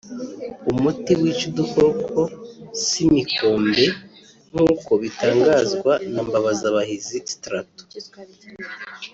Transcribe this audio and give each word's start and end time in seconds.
umuti 0.71 1.11
wica 1.19 1.45
udukoko 1.51 2.19
(simikombe) 2.85 3.85
nk’uko 4.51 4.91
bitangazwa 5.01 5.91
na 6.13 6.21
Mbabazabahizi 6.27 7.17
Straton 7.31 7.87